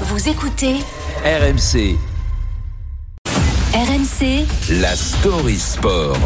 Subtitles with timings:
[0.00, 0.78] Vous écoutez
[1.24, 1.96] RMC,
[3.74, 4.46] RMC
[4.80, 6.16] la story sport.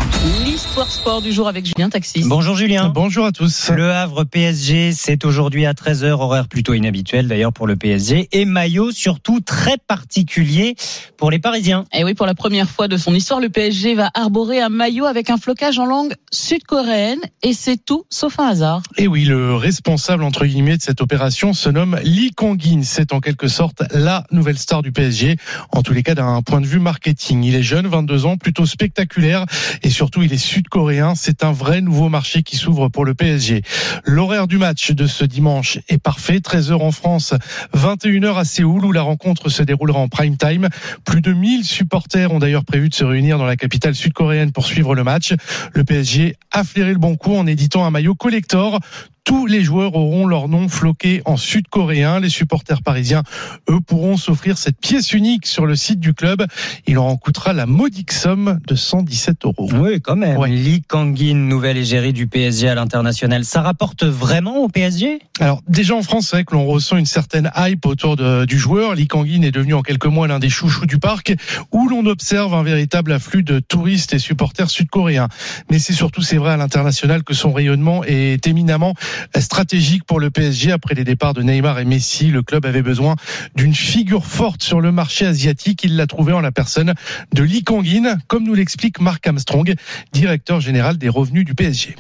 [0.45, 2.25] L'histoire sport du jour avec Julien Taxis.
[2.27, 2.91] Bonjour Julien.
[2.91, 3.71] Bonjour à tous.
[3.71, 8.45] Le Havre PSG, c'est aujourd'hui à 13h, horaire plutôt inhabituel d'ailleurs pour le PSG, et
[8.45, 10.77] maillot surtout très particulier
[11.17, 11.87] pour les Parisiens.
[11.95, 15.07] Et oui, pour la première fois de son histoire, le PSG va arborer un maillot
[15.07, 18.83] avec un flocage en langue sud-coréenne, et c'est tout sauf un hasard.
[18.99, 22.83] Et oui, le responsable entre guillemets de cette opération se nomme Lee Kang-in.
[22.83, 25.37] C'est en quelque sorte la nouvelle star du PSG,
[25.73, 27.38] en tous les cas d'un point de vue marketing.
[27.45, 29.47] Il est jeune, 22 ans, plutôt spectaculaire,
[29.83, 31.15] et surtout il est sud-coréen.
[31.15, 33.63] C'est un vrai nouveau marché qui s'ouvre pour le PSG.
[34.05, 37.35] L'horaire du match de ce dimanche est parfait, 13h en France,
[37.75, 40.69] 21h à Séoul où la rencontre se déroulera en prime time.
[41.05, 44.67] Plus de 1000 supporters ont d'ailleurs prévu de se réunir dans la capitale sud-coréenne pour
[44.67, 45.35] suivre le match.
[45.75, 48.81] Le PSG a flairé le bon coup en éditant un maillot collector
[49.29, 52.19] tous les joueurs auront leur nom floqué en sud-coréen.
[52.19, 53.25] Les supporters parisiens,
[53.69, 56.47] eux, pourront s'offrir cette pièce unique sur le site du club.
[56.87, 59.69] Il en coûtera la modique somme de 117 euros.
[59.75, 60.39] Oui, quand même.
[60.39, 60.49] Ouais.
[60.49, 63.45] Lee Kang-in, nouvelle égérie du PSG à l'international.
[63.45, 67.05] Ça rapporte vraiment au PSG Alors déjà en France, c'est vrai que l'on ressent une
[67.05, 68.95] certaine hype autour de- du joueur.
[68.95, 71.35] Lee Kang-in est devenu en quelques mois l'un des chouchous du parc,
[71.71, 75.29] où l'on observe un véritable afflux de touristes et supporters sud-coréens.
[75.71, 78.95] Mais c'est surtout, c'est vrai, à l'international que son rayonnement est éminemment
[79.39, 80.73] stratégique pour le PSG.
[80.73, 83.17] Après les départs de Neymar et Messi, le club avait besoin
[83.55, 85.85] d'une figure forte sur le marché asiatique.
[85.85, 86.95] Il l'a trouvé en la personne
[87.33, 89.75] de Lee Kang-in, comme nous l'explique Mark Armstrong,
[90.13, 91.97] directeur général des revenus du PSG.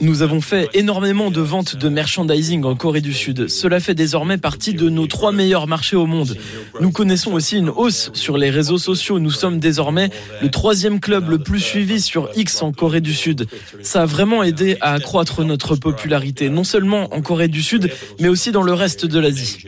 [0.00, 3.48] Nous avons fait énormément de ventes de merchandising en Corée du Sud.
[3.48, 6.36] Cela fait désormais partie de nos trois meilleurs marchés au monde.
[6.80, 9.18] Nous connaissons aussi une hausse sur les réseaux sociaux.
[9.18, 13.46] Nous sommes désormais le troisième club le plus suivi sur X en Corée du Sud.
[13.82, 18.28] Ça a vraiment aidé à accroître notre popularité, non seulement en Corée du Sud, mais
[18.28, 19.64] aussi dans le reste de l'Asie.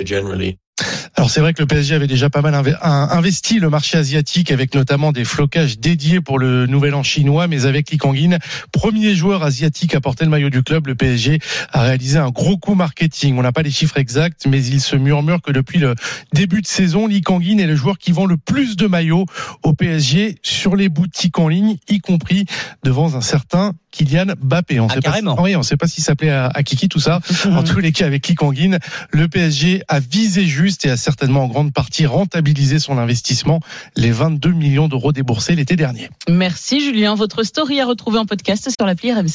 [1.28, 5.12] C'est vrai que le PSG avait déjà pas mal investi le marché asiatique avec notamment
[5.12, 8.38] des flocages dédiés pour le nouvel an chinois, mais avec Kang-in,
[8.72, 11.38] premier joueur asiatique à porter le maillot du club, le PSG
[11.70, 13.36] a réalisé un gros coup marketing.
[13.36, 15.94] On n'a pas les chiffres exacts, mais il se murmure que depuis le
[16.32, 19.26] début de saison, Kang-in est le joueur qui vend le plus de maillots
[19.62, 22.46] au PSG sur les boutiques en ligne, y compris
[22.84, 24.80] devant un certain Kylian Mbappé.
[24.80, 25.42] On Ah, sait pas si- carrément.
[25.42, 27.20] oui, on sait pas s'il s'appelait à, à Kiki tout ça.
[27.50, 28.78] En tous les cas, avec Kang-in,
[29.10, 33.60] le PSG a visé juste et a certainement en grande partie rentabilisé son investissement,
[33.96, 36.10] les 22 millions d'euros déboursés l'été dernier.
[36.28, 37.14] Merci Julien.
[37.14, 39.26] Votre story à retrouver en podcast sur l'appli RMC.